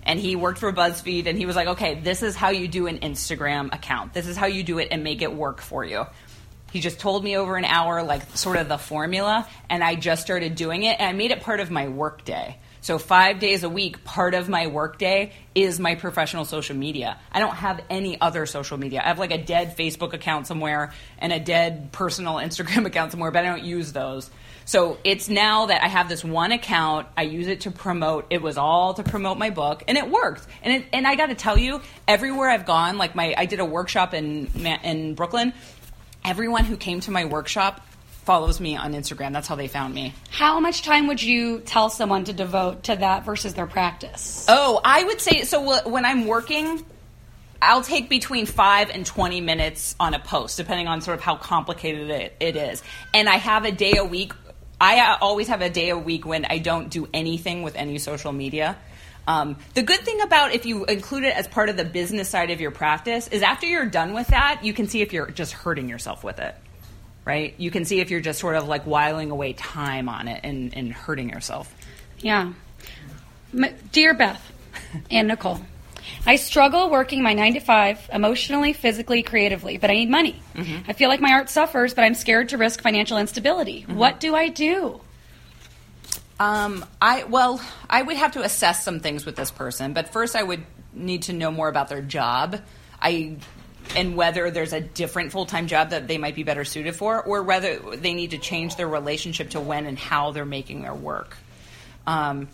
[0.03, 2.87] and he worked for BuzzFeed, and he was like, "Okay, this is how you do
[2.87, 4.13] an Instagram account.
[4.13, 6.05] This is how you do it and make it work for you."
[6.73, 10.21] He just told me over an hour, like sort of the formula, and I just
[10.21, 12.57] started doing it, and I made it part of my work day.
[12.81, 17.19] So five days a week, part of my workday is my professional social media.
[17.31, 19.01] I don't have any other social media.
[19.03, 23.31] I have like a dead Facebook account somewhere and a dead personal Instagram account somewhere,
[23.31, 24.29] but I don't use those.
[24.63, 28.27] So it's now that I have this one account, I use it to promote.
[28.29, 30.45] It was all to promote my book, and it worked.
[30.61, 33.59] And it, and I got to tell you, everywhere I've gone, like my I did
[33.59, 34.45] a workshop in
[34.83, 35.53] in Brooklyn.
[36.23, 37.81] Everyone who came to my workshop
[38.29, 39.33] follows me on Instagram.
[39.33, 40.13] That's how they found me.
[40.29, 44.45] How much time would you tell someone to devote to that versus their practice?
[44.47, 45.89] Oh, I would say so.
[45.89, 46.85] When I'm working,
[47.59, 51.37] I'll take between five and 20 minutes on a post, depending on sort of how
[51.37, 52.83] complicated it, it is.
[53.15, 54.33] And I have a day a week.
[54.79, 57.97] I uh, always have a day a week when I don't do anything with any
[57.97, 58.77] social media.
[59.27, 62.51] Um, the good thing about if you include it as part of the business side
[62.51, 65.53] of your practice is after you're done with that, you can see if you're just
[65.53, 66.55] hurting yourself with it,
[67.29, 67.53] right?
[67.59, 70.75] You can see if you're just sort of like whiling away time on it and,
[70.75, 71.71] and hurting yourself.
[72.17, 72.53] Yeah.
[73.53, 74.51] M- Dear Beth
[75.11, 75.59] and Nicole,
[76.25, 80.41] I struggle working my nine to five emotionally, physically, creatively, but I need money.
[80.87, 83.83] I feel like my art suffers, but I'm scared to risk financial instability.
[83.83, 84.99] What do I do?
[86.39, 90.35] Um, I well, I would have to assess some things with this person, but first
[90.35, 90.63] I would
[90.93, 92.59] need to know more about their job.
[92.99, 93.37] I
[93.95, 97.43] and whether there's a different full-time job that they might be better suited for or
[97.43, 101.37] whether they need to change their relationship to when and how they're making their work.
[102.05, 102.47] Um,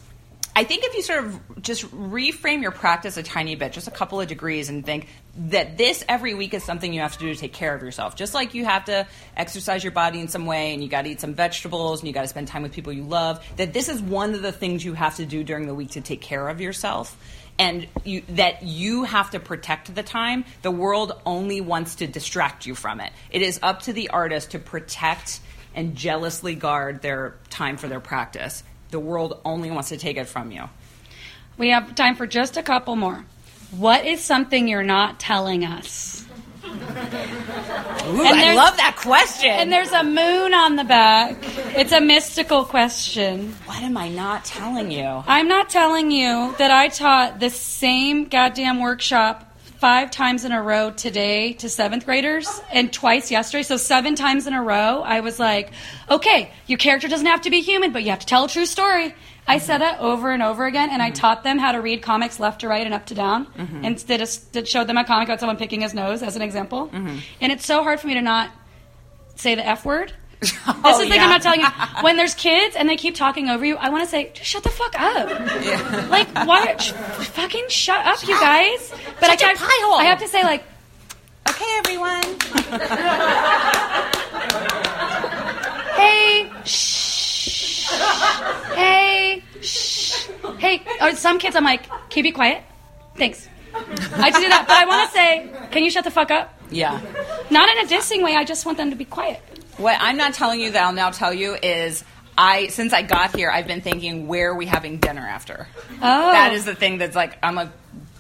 [0.58, 3.92] I think if you sort of just reframe your practice a tiny bit, just a
[3.92, 5.10] couple of degrees, and think
[5.50, 8.16] that this every week is something you have to do to take care of yourself.
[8.16, 11.10] Just like you have to exercise your body in some way, and you got to
[11.10, 13.90] eat some vegetables, and you got to spend time with people you love, that this
[13.90, 16.48] is one of the things you have to do during the week to take care
[16.48, 17.18] of yourself.
[17.58, 20.44] And you, that you have to protect the time.
[20.62, 23.14] The world only wants to distract you from it.
[23.32, 25.40] It is up to the artist to protect
[25.74, 28.64] and jealously guard their time for their practice.
[28.92, 30.70] The world only wants to take it from you.
[31.58, 33.26] We have time for just a couple more.
[33.72, 36.25] What is something you're not telling us?
[36.66, 39.50] Ooh, And I love that question.
[39.50, 41.38] And there's a moon on the back.
[41.76, 43.54] It's a mystical question.
[43.66, 45.24] what am I not telling you?
[45.28, 50.62] I'm not telling you that I taught the same goddamn workshop five times in a
[50.62, 53.64] row today to seventh graders and twice yesterday.
[53.64, 55.72] So, seven times in a row, I was like,
[56.10, 58.66] okay, your character doesn't have to be human, but you have to tell a true
[58.66, 59.14] story.
[59.48, 62.40] I said it over and over again, and I taught them how to read comics
[62.40, 63.46] left to right and up to down,
[63.84, 66.42] and did, a, did showed them a comic about someone picking his nose as an
[66.42, 66.90] example.
[66.94, 68.50] And it's so hard for me to not
[69.36, 70.14] say the F word.
[70.42, 71.24] This Oh, is like yeah.
[71.24, 71.68] I'm not telling you.
[72.02, 74.64] When there's kids and they keep talking over you, I want to say, just shut
[74.64, 75.30] the fuck up.
[76.10, 76.76] Like, why?
[76.78, 78.94] Sh- fucking shut up, you guys.
[79.20, 79.60] But I can't.
[79.62, 80.64] I have to say, like,
[81.48, 82.24] Okay, everyone.
[85.96, 86.95] hey, shh,
[88.76, 90.28] hey, shh,
[90.58, 90.82] hey.
[91.02, 92.64] Or some kids, I'm like, can you be quiet?
[93.16, 93.48] Thanks.
[93.74, 96.54] I just do that, but I want to say, can you shut the fuck up?
[96.72, 97.02] Yeah.
[97.50, 98.36] Not in a dissing way.
[98.36, 99.42] I just want them to be quiet.
[99.78, 102.04] What I'm not telling you that I'll now tell you is
[102.38, 105.68] I since I got here, I've been thinking where are we having dinner after?
[105.92, 106.32] Oh.
[106.32, 107.70] That is the thing that's like I'm like,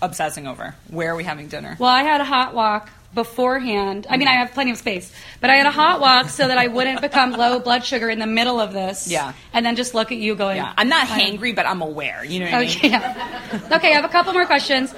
[0.01, 0.75] obsessing over.
[0.89, 1.77] Where are we having dinner?
[1.79, 4.05] Well, I had a hot walk beforehand.
[4.09, 6.57] I mean, I have plenty of space, but I had a hot walk so that
[6.57, 9.07] I wouldn't become low blood sugar in the middle of this.
[9.07, 9.33] Yeah.
[9.53, 10.57] And then just look at you going.
[10.57, 12.23] Yeah, I'm not hangry, but I'm aware.
[12.23, 12.69] You know what I mean?
[12.69, 12.89] Okay.
[12.89, 13.69] yeah.
[13.71, 14.93] Okay, I have a couple more questions.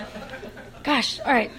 [0.84, 1.51] Gosh, all right.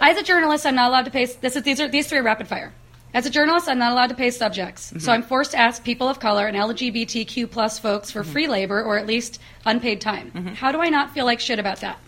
[0.00, 1.24] As a journalist, I'm not allowed to pay.
[1.26, 2.72] This is these are these three are rapid fire.
[3.14, 4.98] As a journalist, I'm not allowed to pay subjects, Mm-hmm.
[4.98, 8.18] so I'm forced to ask people of color and LGBTQ plus folks Mm-hmm.
[8.18, 10.30] for free labor or at least unpaid time.
[10.54, 11.98] How do I not feel like shit about that?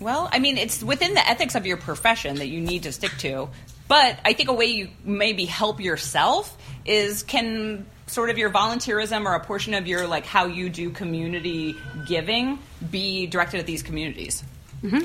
[0.00, 3.12] Well, I mean, it's within the ethics of your profession that you need to stick
[3.18, 3.48] to.
[3.88, 9.24] But I think a way you maybe help yourself is can sort of your volunteerism
[9.24, 11.74] or a portion of your like how you do community
[12.06, 12.58] giving
[12.90, 14.44] be directed at these communities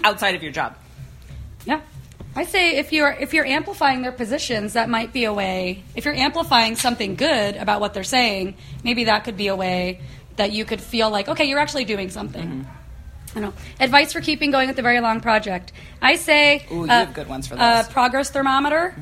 [0.03, 0.75] outside of your job.
[1.65, 1.81] Yeah.
[2.35, 5.83] I say if you're if you're amplifying their positions, that might be a way.
[5.95, 10.01] If you're amplifying something good about what they're saying, maybe that could be a way
[10.37, 12.47] that you could feel like, okay, you're actually doing something.
[12.47, 12.80] Mm-hmm.
[13.35, 13.53] I know.
[13.79, 15.71] Advice for keeping going with the very long project.
[16.01, 17.85] I say Ooh, you uh, have good ones for uh, this.
[17.85, 17.93] Mm-hmm.
[17.93, 18.95] progress thermometer.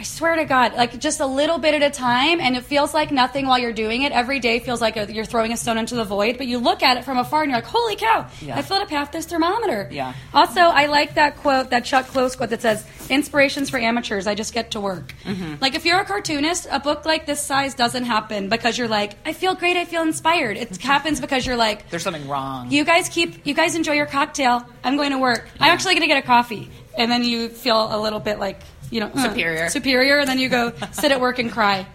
[0.00, 2.94] I swear to God, like just a little bit at a time, and it feels
[2.94, 4.12] like nothing while you're doing it.
[4.12, 6.84] Every day feels like a, you're throwing a stone into the void, but you look
[6.84, 8.26] at it from afar and you're like, "Holy cow!
[8.40, 8.56] Yeah.
[8.56, 10.14] I filled up half this thermometer." Yeah.
[10.32, 14.28] Also, I like that quote, that Chuck Close quote that says, "Inspirations for amateurs.
[14.28, 15.54] I just get to work." Mm-hmm.
[15.60, 19.14] Like if you're a cartoonist, a book like this size doesn't happen because you're like,
[19.26, 19.76] "I feel great.
[19.76, 20.86] I feel inspired." It Mm-hmm.
[20.86, 22.70] happens because you're like, There's something wrong.
[22.70, 26.02] you guys keep you guys enjoy your cocktail i'm going to work i'm actually going
[26.02, 29.28] to get a coffee and then you feel a little bit like you know uh,
[29.28, 29.68] Superior.
[29.68, 31.86] superior and then you go sit at work and cry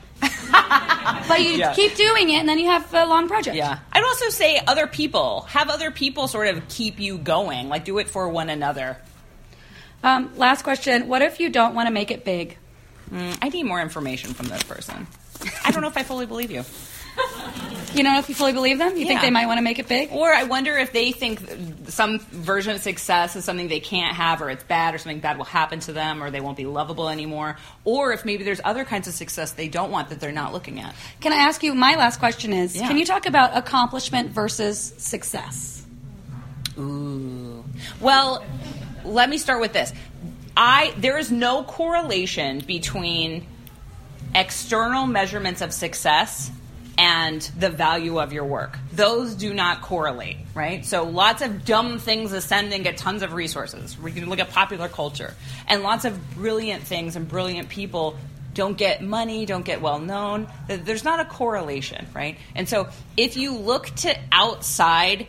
[1.28, 1.74] but you Yeah.
[1.74, 3.80] keep doing it and then you have a long project Yeah.
[3.92, 5.42] I'd also say other people.
[5.50, 7.68] Have other people sort of keep you going.
[7.70, 8.98] Like do it for one another.
[10.04, 12.58] um, last question what if you don't want to make it big
[13.12, 15.06] Mm, I need more information from this person.
[15.66, 16.64] I don't know if I fully believe you.
[17.94, 19.88] You know if you fully believe them you think they might want to make it
[19.88, 21.42] big Or I wonder if they think
[21.88, 25.38] some version of success is something they can't have, or it's bad, or something bad
[25.38, 27.58] will happen to them, or they won't be lovable anymore.
[27.86, 30.80] Or if maybe there's other kinds of success they don't want that they're not looking
[30.80, 30.96] at.
[31.22, 32.88] can i ask you my last question is Yeah.
[32.88, 35.86] can you talk about accomplishment versus success
[36.78, 37.64] Ooh.
[38.00, 38.44] Well,
[39.06, 39.94] let me start with this.
[40.58, 43.46] I there is no correlation between
[44.34, 46.52] external measurements of success
[47.04, 48.80] and the value of your work.
[48.94, 50.86] Those do not correlate, right?
[50.86, 54.00] So lots of dumb things ascend and get tons of resources.
[54.00, 55.34] We can look at popular culture.
[55.68, 58.16] And lots of brilliant things and brilliant people
[58.54, 60.48] don't get money, don't get well known.
[60.68, 62.38] There's not a correlation, right?
[62.56, 62.88] And so
[63.18, 65.28] if you look to outside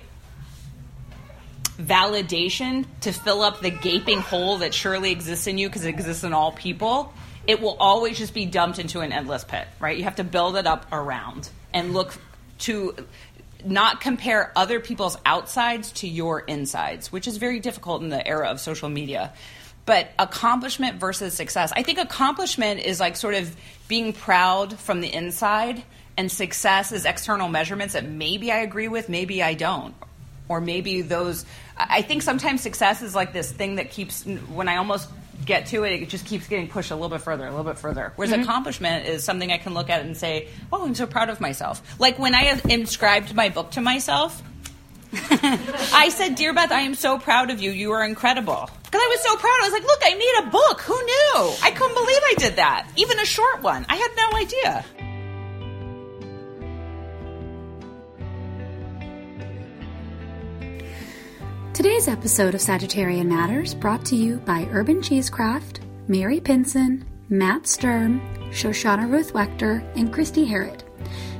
[1.76, 6.22] validation to fill up the gaping hole that surely exists in you because it exists
[6.22, 7.12] in all people,
[7.48, 9.98] it will always just be dumped into an endless pit, right?
[9.98, 12.16] You have to build it up around and look
[12.60, 12.96] to
[13.64, 18.48] not compare other people's outsides to your insides, which is very difficult in the era
[18.48, 19.32] of social media.
[19.84, 21.72] But accomplishment versus success.
[21.76, 23.54] I think accomplishment is like sort of
[23.88, 25.82] being proud from the inside,
[26.16, 29.94] and success is external measurements that maybe I agree with, maybe I don't
[30.48, 31.44] or maybe those
[31.76, 35.08] i think sometimes success is like this thing that keeps when i almost
[35.44, 37.78] get to it it just keeps getting pushed a little bit further a little bit
[37.78, 38.12] further.
[38.16, 38.42] Whereas mm-hmm.
[38.42, 41.82] accomplishment is something i can look at and say oh i'm so proud of myself.
[41.98, 44.42] Like when i inscribed my book to myself
[45.12, 47.70] i said dear beth i am so proud of you.
[47.70, 48.68] You are incredible.
[48.84, 49.54] Because i was so proud.
[49.62, 50.80] I was like look i made a book.
[50.82, 51.54] Who knew?
[51.62, 52.88] I couldn't believe i did that.
[52.96, 53.86] Even a short one.
[53.88, 54.84] I had no idea
[61.74, 68.20] Today's episode of Sagittarian Matters brought to you by Urban Cheesecraft, Mary Pinson, Matt Sturm,
[68.52, 70.84] Shoshana Ruth Wechter, and Christy Harrod.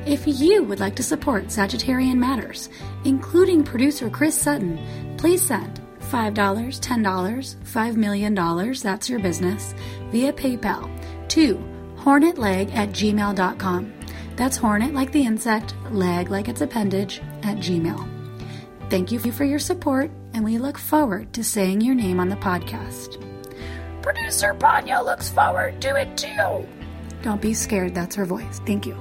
[0.07, 2.69] If you would like to support Sagittarian Matters,
[3.05, 5.81] including producer Chris Sutton, please send
[6.11, 8.35] $5, $10, $5 million,
[8.83, 9.73] that's your business,
[10.11, 10.91] via PayPal
[11.29, 11.55] to
[11.97, 13.93] hornetleg at gmail.com.
[14.35, 18.11] That's hornet like the insect, leg like its appendage, at gmail.
[18.91, 22.37] Thank you for your support, and we look forward to saying your name on the
[22.37, 23.21] podcast.
[24.03, 26.67] Producer Ponyo looks forward to it too.
[27.23, 28.61] Don't be scared, that's her voice.
[28.67, 28.95] Thank you.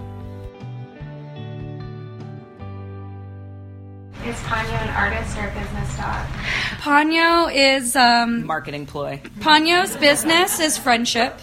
[4.25, 6.25] Is Ponyo an artist or a business dog?
[6.83, 11.39] Ponyo is um, marketing ploy Ponyo's business is friendship,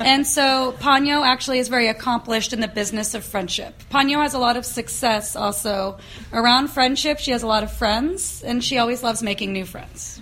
[0.00, 3.74] and so Ponyo actually is very accomplished in the business of friendship.
[3.90, 5.98] Ponyo has a lot of success also
[6.32, 7.18] around friendship.
[7.18, 10.20] She has a lot of friends, and she always loves making new friends.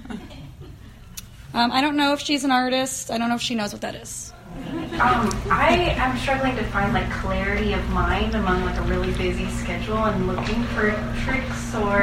[1.53, 3.11] Um, I don't know if she's an artist.
[3.11, 4.33] I don't know if she knows what that is.
[5.01, 9.49] Um, I am struggling to find like clarity of mind among like a really busy
[9.49, 10.91] schedule and looking for
[11.25, 12.03] tricks or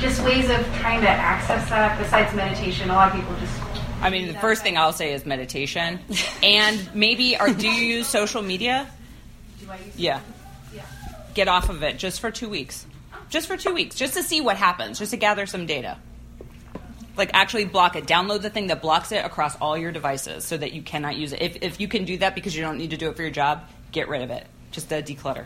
[0.00, 2.90] just ways of trying to access that besides meditation.
[2.90, 3.60] A lot of people just
[4.02, 6.00] I mean, the first thing I'll say is meditation,
[6.42, 8.88] and maybe or do you use social media?
[9.60, 10.20] do I use Yeah,
[10.74, 10.82] yeah.
[11.34, 12.86] get off of it just for two weeks,
[13.28, 15.98] just for two weeks, just to see what happens, just to gather some data.
[17.20, 18.06] Like actually block it.
[18.06, 21.34] Download the thing that blocks it across all your devices so that you cannot use
[21.34, 21.42] it.
[21.42, 23.30] If if you can do that because you don't need to do it for your
[23.30, 24.46] job, get rid of it.
[24.70, 25.44] Just uh, declutter.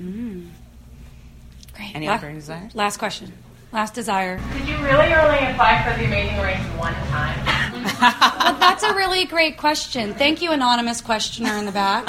[0.00, 1.94] Great.
[1.94, 2.74] Any La- other desires?
[2.74, 3.32] Last question.
[3.72, 4.40] Last desire.
[4.54, 7.38] Did you really only apply for the Amazing Race one time?
[8.02, 10.14] Well, that's a really great question.
[10.14, 12.04] Thank you, anonymous questioner in the back.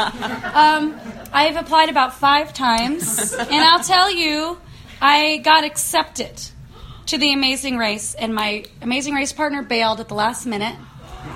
[0.55, 0.99] Um,
[1.31, 4.57] I've applied about five times, and I'll tell you,
[4.99, 6.41] I got accepted
[7.07, 10.75] to the Amazing Race, and my Amazing Race partner bailed at the last minute,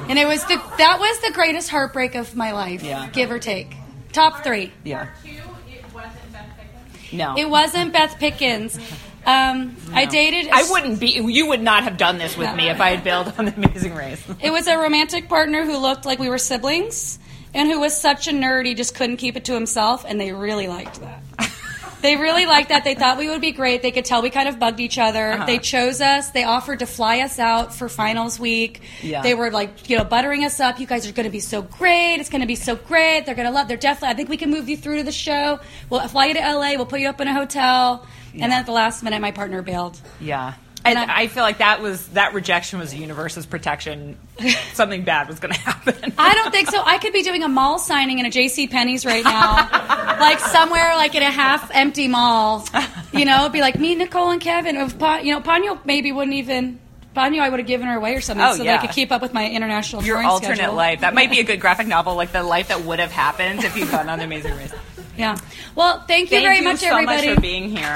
[0.10, 3.08] and it was the that was the greatest heartbreak of my life, Yeah.
[3.12, 3.76] give or take.
[4.14, 4.72] Top three.
[4.84, 5.06] Yeah.
[5.06, 7.14] Part two, it wasn't Beth Pickens.
[7.14, 7.36] No.
[7.38, 8.80] It wasn't Beth Pickens.
[9.26, 10.50] Um, I dated.
[10.54, 11.08] I wouldn't be.
[11.10, 12.56] You would not have done this with No.
[12.56, 14.24] me if I had bailed on the Amazing Race.
[14.42, 17.20] It was a romantic partner who looked like we were siblings
[17.54, 20.32] and who was such a nerd he just couldn't keep it to himself, and they
[20.32, 21.22] really liked that.
[22.02, 22.84] They really liked that.
[22.84, 23.82] They thought we would be great.
[23.82, 25.32] They could tell we kind of bugged each other.
[25.32, 25.46] Uh-huh.
[25.46, 26.30] They chose us.
[26.30, 28.82] They offered to fly us out for finals week.
[29.02, 29.22] Yeah.
[29.22, 30.80] They were like, you know, buttering us up.
[30.80, 32.16] You guys are going to be so great.
[32.16, 33.26] It's going to be so great.
[33.26, 33.68] They're going to love.
[33.68, 34.10] They're definitely.
[34.10, 35.60] I think we can move you through to the show.
[35.90, 36.74] We'll fly you to LA.
[36.76, 38.06] We'll put you up in a hotel.
[38.34, 38.44] Yeah.
[38.44, 40.00] And then at the last minute, my partner bailed.
[40.20, 40.54] Yeah.
[40.90, 44.18] And I- I, feel like that was that rejection was the universe's protection.
[44.74, 46.14] Something bad was going to happen.
[46.18, 46.82] I don't think so.
[46.84, 48.68] I could be doing a mall signing in a J.C.
[48.68, 49.68] Penney's right now,
[50.20, 52.66] like somewhere like in a half empty mall.
[53.14, 54.76] You know, it'd be like me, Nicole, and Kevin.
[54.76, 54.82] You
[55.34, 56.80] know, Ponyo maybe wouldn't even.
[57.16, 58.74] Ponyo, I would have given her away or something, Oh, so yeah.
[58.78, 60.76] that I could keep up with my international Your alternate schedule.
[60.76, 61.02] life.
[61.02, 63.76] That might be a good graphic novel, like the life that would have happened if
[63.76, 64.72] you'd gone on the Amazing Race.
[65.18, 65.36] Yeah.
[65.74, 67.26] Well, thank you Thank very you much, so everybody.
[67.30, 67.96] much for being here.